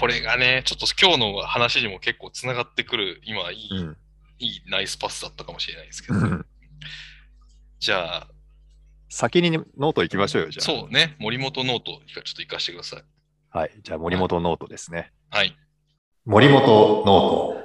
[0.00, 3.96] これがね、ちょっと今日の話にも結構つながってくる、今いい、うん。
[4.38, 6.18] いいナイスパスだったかもしれないですけど、
[7.78, 8.28] じゃあ、
[9.10, 10.64] 先にノート行きましょうよ、じゃあ。
[10.64, 13.04] そうね、森本ノート、ちょっと活かしてください。
[13.50, 13.72] はい。
[13.82, 15.12] じゃあ、森本ノートですね。
[15.30, 15.54] はい。
[16.24, 17.60] 森本ノート。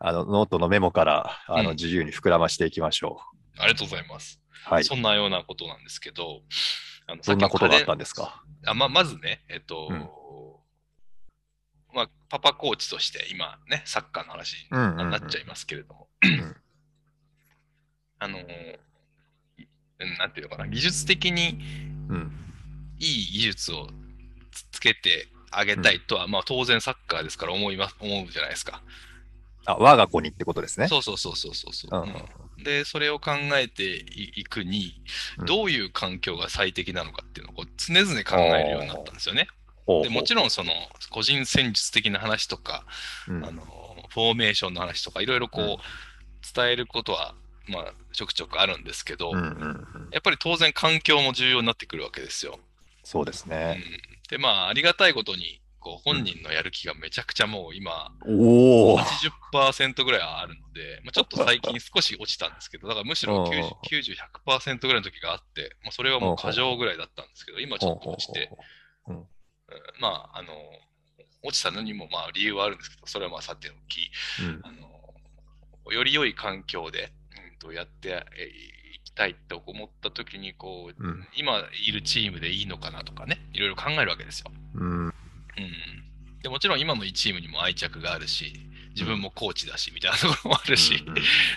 [0.00, 3.18] あの、ノートのメモから、あの、うん自由に膨らましていきましょ
[3.56, 4.40] ありがとうございます。
[4.70, 4.74] う。
[4.74, 4.84] はい。
[4.84, 6.42] そんなようなことなんですけど、
[7.06, 8.44] あのどんなことがあったんんですか？
[8.66, 10.08] あままずね、えっと、うん
[11.94, 16.56] まあ、パパコーチとして今ね、サッカーの話うんうんうんになっちゃいますけれども、ん
[18.18, 18.38] あの
[20.18, 21.58] なんていうのかな、技術的に
[22.08, 22.38] うん。
[23.02, 23.88] いい技術を
[24.52, 28.80] つつけてあげたいとは、まあ当然サッカーですから思います、思うじゃないですか。
[29.66, 30.88] あ、我が子にってことですね。
[30.88, 32.24] そうそうそうそうそうそう、うんうん
[32.62, 35.02] で、それを考えていいくに
[35.38, 39.48] うん、どういう環境が最適なのかっていうのをこう常々考えるようになったんですよね。
[39.48, 40.72] ほうでもちろんその
[41.10, 42.84] 個人戦術的な話とか、
[43.28, 43.62] うんあの
[44.08, 45.76] フォーメーションの話とかいろいろこう、うん
[46.54, 47.34] 伝えることは
[47.68, 50.08] まあちょくちょくあるんですけど、うんうんうん。
[50.12, 52.58] やっぱり当然環境も重要になってくるわけですよ。
[53.04, 53.82] そうですうんね。、
[54.28, 58.98] でまあありがたいことにこう本人のやる気がめちゃくちゃもう今おお。
[58.98, 64.16] 80%ぐらいはあるので、まあ、ちょっと最近少し落ちたんですけど、だからむしろうん90 90、
[64.46, 68.50] 100%ぐらいの時があって、まあ、それはもう過剰ぐらいだったんですけど、今ちょっと落ちて、
[70.02, 70.52] まあ、あの、
[71.44, 77.12] 落ちたのにもまあ理由はあるんですけど、それはまあさておき、ほううんあの、より良い環境で、
[77.52, 78.50] うん、とやってえ
[78.94, 84.50] いきたいと思った時に、こう、うん今いるチームでいいのかなとかね、いろいろ考えるわけですよ。
[84.74, 85.06] うん。
[85.06, 85.12] うん。
[86.42, 88.52] で、もちろん今のチームにも愛着があるし、
[88.94, 91.04] 自分もコーチだし、みたいなところもあるし、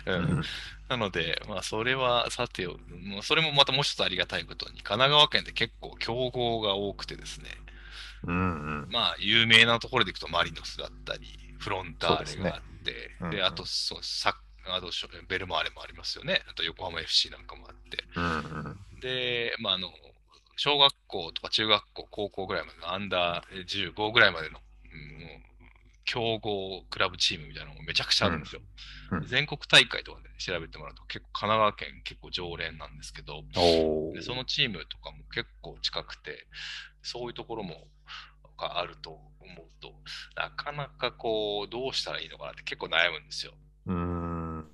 [0.06, 0.44] うんうん
[0.88, 7.50] なので、まあ、それはさてお、もうそれもまたもう一つありがたいことに、神奈川県って結構強豪が多くてですね、
[8.28, 8.90] うんうん。
[8.92, 11.28] まあ、有名なところでいくとマリノスだったり、
[11.60, 14.34] フロンターレがあって、で,、うんうんあとそうサッ
[14.68, 14.82] あ
[15.28, 16.44] ベルマーレもありますよね。
[16.50, 18.04] あと横浜 FC なんかもあって。
[18.16, 19.90] うんうんで、まあ、あの、
[20.56, 25.46] 小学校とか中学校、高校ぐらいまでのアンダー15ぐらいまでの、うん
[26.08, 28.62] 強豪クラブチームみたいなのもめちゃくちゃあるんですよ。
[29.12, 33.44] うんうん全国大会とかで調べてもらうと結構神奈川県結構常連なんですけど、
[34.22, 36.46] そのチームとかも結構近くて、
[37.02, 37.88] そういうところも
[38.58, 39.94] があると思うと、
[40.36, 43.54] なかなかこう、どうしたらいいのかなって結構悩むんですよ。
[43.86, 43.94] う。
[43.94, 44.68] うん。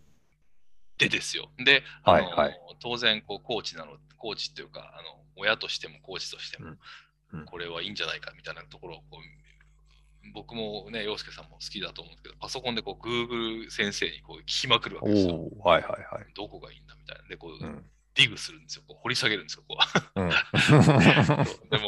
[0.97, 1.50] でですよ。
[1.58, 15.36] で、あのはいはい当然こう、コーチなの、コーチっていうか、あの親としてもコーチとしても、うんうんこれはいいんじゃないかみたいなところをこう、僕もね、洋介さんも好きだと思うんですけど、パソコンでこう、Google 先生にこう聞きまくるわおけですよ。
[15.36, 16.25] おはいはいはい。
[16.36, 17.28] どこがいいんだみたいな。
[17.30, 17.86] で、こう、うん。
[18.13, 18.84] ディグするんですよ。
[18.88, 19.63] こう掘り下げるんですよ。
[19.68, 19.78] こ
[20.16, 20.30] ううん。
[21.72, 21.81] でも、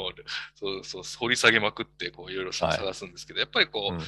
[0.63, 4.01] そうそう、掘り下げまくって、こう、いろいろ探すんですけど、やっぱりこう、うん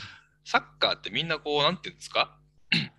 [0.48, 2.38] サッカーってみんなこう、なんていうんですか？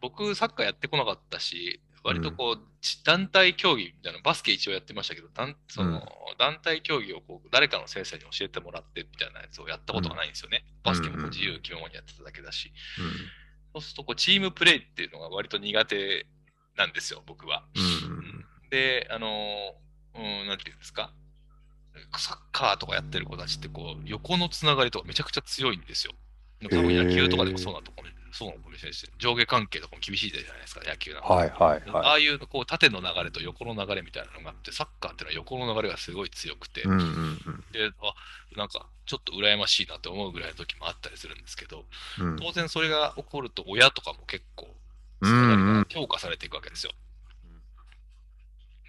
[0.01, 6.03] 僕、サッカーやってこなかったし、割とこう、ち団体競技みたいな、バスケ一応やってましたけど、団その
[6.41, 10.65] 団体競技をこう誰かの先生に教えてもらってみたいなやつをやったことがないんですよね。
[10.83, 12.73] バスケも自由気ままにやってただけだし。
[13.75, 16.27] そうするとこう、チームプレーっていうのが割と苦手
[16.77, 17.65] なんですよ、僕は。
[17.77, 18.45] うん。
[18.71, 21.13] で、あのー、うん、なんていうんですか、
[22.19, 26.13] サッカーとかやってる子たちって、こう、横のつながりとかめちゃくちゃ強いんですよ。
[26.63, 31.29] 多分野球とかでもそうなところ、そうなのかもしれないし、上下関係とかも厳しいじゃないですか、野球なんか。
[31.29, 36.85] はいはいあはあいうこう縦の流れと横の流れみたいなのがあって、サッカーっていうのは横の流れがすごい強くて、い。
[36.85, 38.15] うんうんうんで、あ、
[38.57, 41.85] なんかちょっと羨ましいなって思うぐらいの時もあったりするんですけど、
[42.19, 42.37] うん。
[42.37, 44.69] 当然それが起こると親とかも結構、
[45.89, 46.93] 強化されていくわけですよ。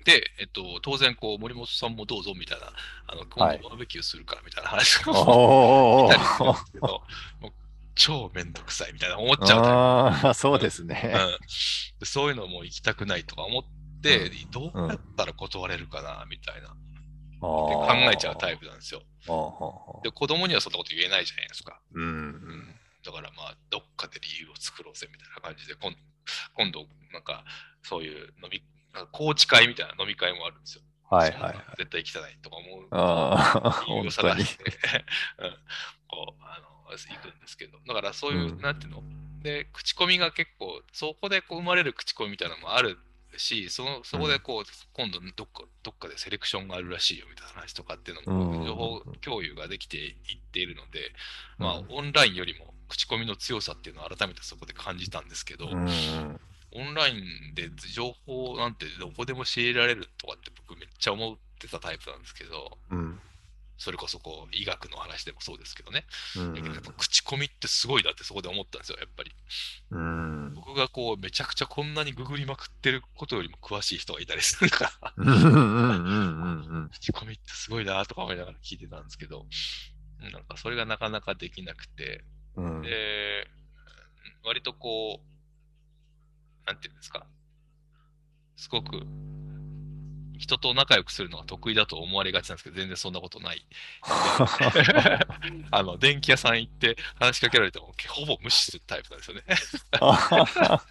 [0.07, 2.71] で、えっと、当然、こう、森本さんもどうぞみたいな、
[3.07, 3.59] あの、今はい。
[3.61, 7.51] 度バーベキューするからみたいな話おをお見たりするんですけど、もう
[7.93, 11.13] 超めんどくさいみたいな思っちゃうああ、そうですプ、ね。
[11.13, 11.37] うん。
[11.99, 13.63] でそういうのも行きたくないとか思っ
[14.01, 16.69] て、うどうやったら断れるかなみたいな、
[17.41, 19.01] 考考えちゃうタイプなんですよ。
[19.25, 21.81] プで、子供にはそんなこと言えないじゃないですか。
[21.93, 22.75] うんうん。
[23.03, 25.93] だからまあ、どっかで理由を作ろうぜみたいな感じで、今
[26.53, 27.43] 今度、なんか、
[27.83, 28.61] そういう飲み、
[28.97, 30.81] なんかコーチ会みたいな飲み会もあるんですよ。
[31.09, 31.55] はいはいはい。
[31.77, 32.87] 絶対行きたないとか思う。
[32.91, 34.41] ああ、 本当に。
[34.41, 34.45] うん、
[36.07, 38.61] こう、あの、行くんですけど、だからそういう、うん。
[38.61, 39.03] なんていうの？
[39.41, 42.97] で、口コミが結構、そこでこう生まれる口コミみたいなのもある
[43.37, 50.15] し、そのそこでこう、今度どっか、どっかでセレクションがあるらしいよみたいな話とかっていうのうんも、情報共有ができていっ
[50.51, 51.13] ているので、
[51.59, 51.65] うん。
[51.65, 56.41] まあ、オンラインよりも口コミの強さっていうのを改めてそこで感じたんですけど、うんうん
[56.73, 63.19] オンラインで情報なんてどこでも仕入れられるとかって僕めっちゃ思ってたタイプなんですけど、うん。
[63.79, 66.05] それこそこう医学の話でもそうですけどね、
[66.35, 66.55] うん。
[66.55, 69.31] だけどやっぱ口コミってすごいなってそこで思ったんですよ、やっぱり。
[69.91, 70.53] うん。
[70.55, 75.27] 僕がこうめちゃくちゃこんなにググりまくってることよりも詳しい人がいたりするから、うん。
[75.27, 75.43] うん。
[75.43, 75.51] うん。
[75.51, 76.65] うん。
[76.65, 76.89] うん。
[76.89, 79.45] 口コミってすごいなとか思いながら聞いてたんですけど、
[80.33, 82.23] なんかそれがなかなかできなくて、
[82.55, 82.81] うん。
[82.81, 83.47] で、
[84.43, 85.36] 割とこう、
[86.67, 87.25] なんていうんですか、
[88.55, 89.05] すごく
[90.37, 93.65] 人と仲良くするのが得意だと思われがちなんですけど、全然そんなことない。
[95.71, 99.43] あの、電気屋さん行って話しかけられても、ほぼ無視するタイプなんですよね。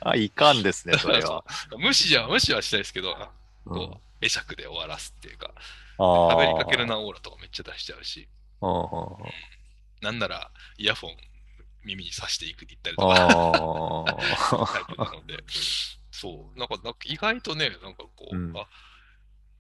[0.01, 1.45] あ いかんですね、それは。
[1.79, 3.17] 無視じゃ、無視はしないですけど、
[3.67, 5.53] うんこう、会釈で終わらすっていうか、
[5.99, 8.29] 喋りかけるなオーラとかめっちゃ出しちゃうし、
[10.01, 11.17] なんならイヤフォン
[11.87, 13.09] 耳に挿していくいったりあと
[14.07, 15.39] か、ータイプなので、
[16.11, 18.67] そう、なんか、なんか意外とね、なんかこう、うんあ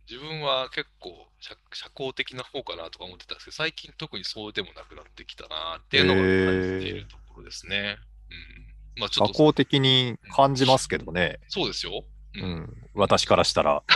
[0.08, 7.99] 自分は結構社社交的な方かなとか思ってたんですけど、最近特にそうでもなくなってきたなっていうのを感じているところですね。
[8.94, 9.00] うん。
[9.00, 11.40] まあちょっと、社交的に感じますけどね。
[11.49, 12.05] そうですよ。
[12.34, 12.38] う。
[12.38, 12.73] うんん。
[12.94, 13.82] 私からしたら。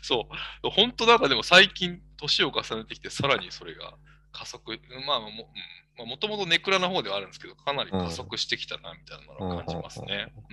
[0.00, 0.30] そ
[0.64, 0.70] う。
[0.70, 3.98] 本当なんかでも最近、年を重ねてきて、さらにそれが
[4.36, 5.34] 加速、うんまあも、うん
[5.96, 10.30] まあ、もともとネクラな方ではあるんですけど、かなり加速してきたな、みたいなのを感じますね。
[10.36, 10.42] うん。
[10.42, 10.46] っ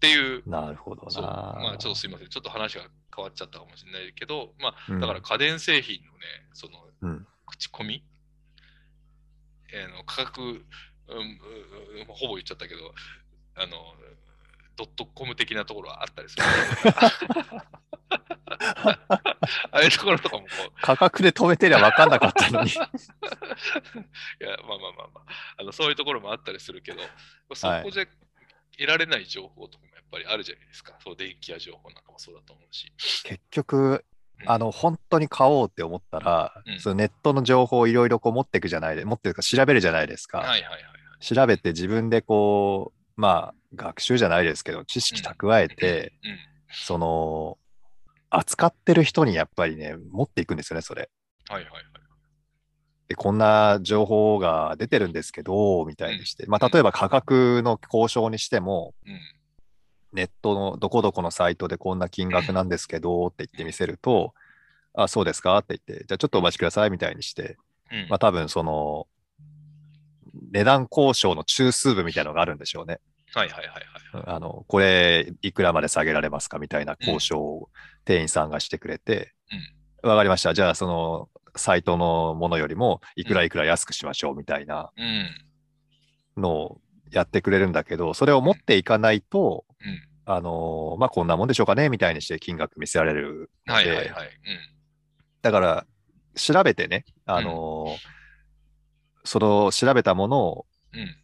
[0.00, 1.04] ていう、なるほど。
[1.04, 2.28] まあちょっとすいません。
[2.28, 6.18] ちょっと話が変わっちゃったかもしれないけど、まあ、うんだから家電製品のね、
[6.52, 8.02] その、うん口コミ、
[9.72, 10.66] えーの価格、うん
[12.08, 12.92] ほぼ言っちゃったけど、
[13.54, 13.94] あの、
[14.76, 16.42] ドットコム的なところはあったりする。
[19.70, 22.70] ああいうところとかもこう、価格で止めてりゃ分かんなかったのに。
[22.70, 22.94] いや、まあま
[23.94, 25.24] あまあまあ、
[25.58, 26.98] あのそういうところもあったりするけど、
[27.54, 28.06] そこじゃ
[28.76, 30.94] 得られない情報とかもやっぱりあるじゃないですか。
[31.02, 32.92] そう、電気や情報なんかもそうだと思うし。
[33.24, 34.04] 結局、うん
[34.46, 40.38] あの、本当に買おうって思ったら、うんそのネットの情報をいろいろこう持っていくじゃないで、持ってるか調べるじゃないですか。
[40.38, 41.24] はいはいはいはい。
[41.24, 46.38] 調べて自分でこう、まあ、学習じゃないですけど、知識蓄えて、うん。
[46.70, 47.58] その、
[48.36, 51.10] 扱ってる人にやっぱりね、持っていくんですよね、それ。
[51.48, 51.82] はいはいはい。
[53.08, 56.46] で、こんな情報が出てるんですけど、みたいにして。
[56.46, 59.20] まあ、例えば価格の交渉にしても、うん。
[60.12, 64.32] ネットのどこどこのサイトでこんな金額なんですけどって言ってみせると、
[64.94, 65.58] あ、そうですか？
[65.58, 67.56] って言って、じゃあちょっとお待ちくださいみたいにして、
[67.90, 68.06] うん。
[68.08, 69.08] まあ多分その、
[70.52, 73.00] 値段交渉の中枢部みたいなのがあるんでしょうね。
[73.34, 73.74] はいはいは
[74.12, 74.24] いはい。
[74.26, 77.68] あの、これいくらまで下げられますかみたいな交渉を
[78.04, 79.34] 店員さんがしてくれて、
[80.02, 80.54] わかりました。
[80.54, 86.42] じゃあそのサイトのものよりもいくらいくら安くしましょうみたいなうん。
[86.42, 90.00] のをやってくれるんだけど、それを持っていかないと、うん。
[90.26, 94.30] あのまあ、こんなもんでしょうかねみたいにして金額見せられるので、はいはいはい。
[95.42, 95.86] だから、
[96.34, 97.96] 調べてね、あの
[99.24, 101.16] その調べたものをうん。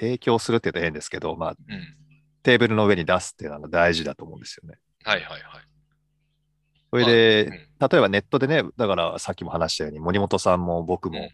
[0.00, 0.08] うん。
[0.08, 1.56] 提供するって言うと変ですけど、まあ、うん。
[2.42, 4.78] テーブルの上に出すっていうのが大事だと思うんですよね。
[5.04, 5.42] はいはいはい。
[6.90, 11.28] それで、うん例えばネットでね、だからさっきも話したように、森本さんも僕も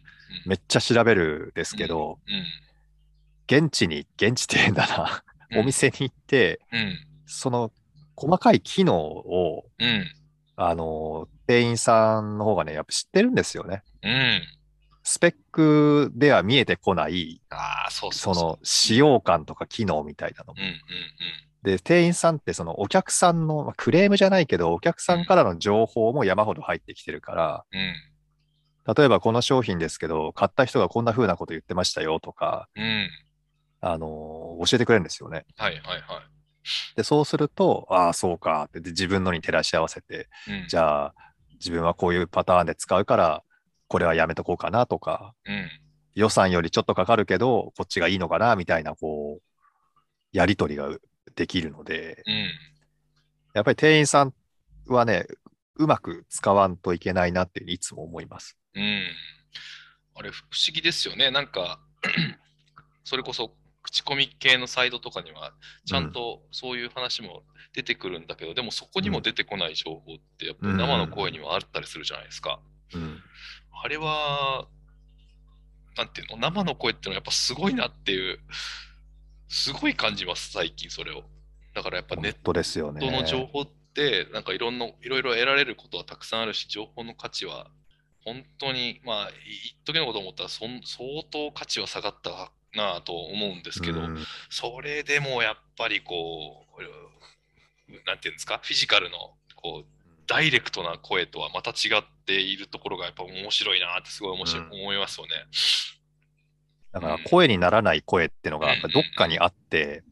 [0.45, 3.65] めっちゃ調べるですけど、うん。
[3.65, 5.59] 現地に、現地って変だな、うん。
[5.61, 6.99] お店に行って、うん。
[7.25, 7.71] その
[8.15, 10.05] 細かい機能を、うん。
[10.55, 13.81] あの、店員さんの方がね、やっぱ知ってるんですよね。
[14.03, 14.41] うん。
[15.07, 18.33] スペックでは見えてこない、ああ、そうそ。
[18.33, 20.75] の使用感とか機能みたいなのうんうん
[21.61, 27.79] で、店員さんってそのお客さんの、まあクレームじゃないけど、お客さんからの情報も山ほど入ってきてるから、うん。
[27.79, 28.95] うん。
[28.95, 33.09] 例えばこの商品ですけど、買った人がこんな風なこと言ってましたよとか、うん。
[33.81, 35.45] あのー教えてくれるんですよね。
[35.57, 36.23] はいはいは
[36.95, 40.51] で、そうすると、ああ、そうかって、で自分のに照らし合わせて、い。
[40.51, 40.67] うん。
[40.67, 41.13] じゃあ、
[41.53, 43.43] 自分はこういうパターンで使うから、
[43.87, 45.69] これはやめとこうかなとか、うん。
[46.15, 49.43] 予算よりちょっとかかるけど、こっちがいいのかなみたいな、こう、
[50.31, 50.89] やり取りが
[51.35, 52.51] できるので、うん。
[53.53, 54.33] やっぱり店員さん
[54.87, 55.27] はね、
[55.75, 58.57] うまく使わんといけないなっていつも思います。
[58.75, 59.03] うん。
[60.15, 61.31] あれ、不思議ですよね。
[61.31, 61.79] なんか、
[63.03, 65.53] それこそ、口コミ系のサイトとかには、
[65.85, 72.59] ちゃんとそういう話も出てくるんだけど、でもそこにも出てこない情報って、やっぱり生の声にはあったりするじゃないですか。
[72.93, 73.21] うん。
[73.83, 74.67] あれは、
[75.97, 78.39] なんていうの、生の声っていうのはやっぱすごいなっていう、
[79.47, 81.23] すごい感じます、最近それを。
[81.73, 82.99] だからやっぱネットですよね。
[82.99, 87.67] トの情報って、なんかいろんな、いろいろ得られることはたくさんあるし、情報の価値は、
[88.23, 96.81] 本当に、まあ、一時のこと思ったらそん、相当価値は下がったなぁと思うんですけど、うんそれでもやっぱりこう、
[98.07, 99.94] なんていうんですか、フィジカルのこう
[100.27, 105.31] ダイレクトな声とはまた違っているところがやっぱ面白いなってすごい面白い、思いますよね。
[106.91, 110.03] だから声にならない声っていうのがどっかにあって、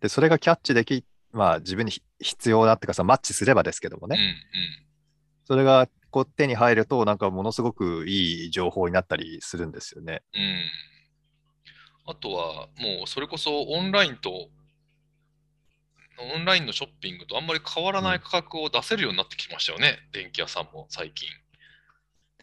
[0.00, 4.36] で、それがキャッチでき、まあ自分に必要だっていうかさ、マッチすればですけどもね、うんうん。
[5.44, 10.22] それがこう手に入ると、なんかものすごくいい情報になったりするんですよね。
[10.34, 10.62] うん。
[12.06, 14.48] あとは、もうそれこそオンラインと、
[16.20, 21.28] オンラインのショッピングとあんまり変わらない価格を出せるようになってきましたよね、電気屋さんも最近。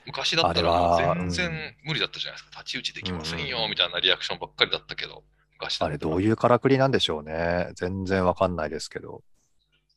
[0.06, 2.60] 昔だったら全然無理だったじゃないですか。
[2.60, 7.70] 太刀打ちできませんよみたいなリアクションばっかりだったけど、昔だあったられどういうからくりなんでしょうね。
[7.76, 9.24] 全然わかんないですけど。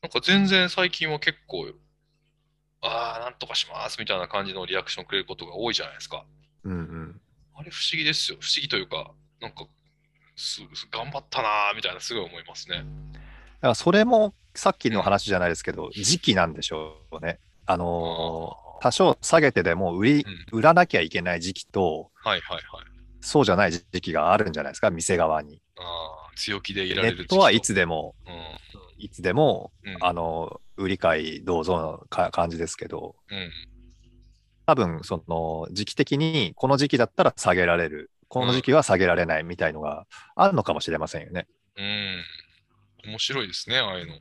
[0.02, 1.72] なんか全然最近は結構、
[2.80, 6.24] ああ、なんとかしますみたいな感じのリアクションくれることが多いじゃないですか。
[6.64, 7.20] うんうん。
[7.56, 8.38] あれ不思議ですよ。
[8.40, 9.66] 不思議というか、なんか、
[10.36, 10.60] す
[10.92, 12.84] 頑張ったなーみたいなすごい思いますね。
[13.60, 17.38] だからそれもさっきの話じゃないですけど、時期なんでしょうね。
[17.66, 22.62] あのー多少下げてでも売り、売らなきゃいけない時期と、はいはいはい。
[23.20, 25.60] そうじゃない時期があるんじゃないですか、店側に。
[25.76, 28.32] ああ、強気でいネられるットはいつでも、と
[28.98, 29.94] いつでも、うん。
[29.94, 30.04] うん。
[30.04, 33.50] あの、売り買いどうぞのか感じですけど、うん。
[34.66, 41.48] 多分、その、時期的に、この時期だったら下げられる、この時期は下げられないみたいのがあるのかもしれませんよね。
[41.76, 42.24] うん。
[43.04, 44.18] 面白いですね、ああいうの。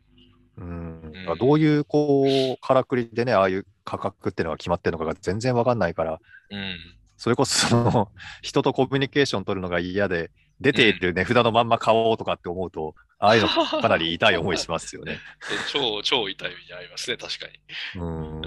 [0.60, 6.19] うんどういう、こう、からくりでね、ああいう価格っていうのが決まってるのかが全然わかんないから、
[6.50, 6.77] うん。
[7.17, 13.48] それこそ、その、 人とコミュニケーション取るのが嫌で、出ている値札のまんま買おうとかって思うと、ああいうの
[13.81, 15.19] かなり痛い思いしますよね。
[15.72, 18.01] 超、超痛い目に遭いますね、確かに。
[18.01, 18.43] うんうん。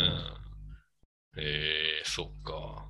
[1.39, 2.90] えー、そうか。